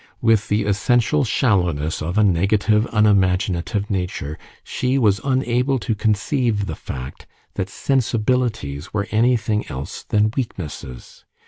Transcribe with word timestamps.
With 0.19 0.47
the 0.47 0.63
essential 0.63 1.23
shallowness 1.23 2.01
of 2.01 2.17
a 2.17 2.23
negative, 2.23 2.87
unimaginative 2.91 3.87
nature, 3.91 4.39
she 4.63 4.97
was 4.97 5.21
unable 5.23 5.77
to 5.77 5.93
conceive 5.93 6.65
the 6.65 6.75
fact 6.75 7.27
that 7.53 7.69
sensibilities 7.69 8.95
were 8.95 9.07
anything 9.11 9.69
else 9.69 10.01
than 10.01 10.31
weaknesses. 10.35 11.23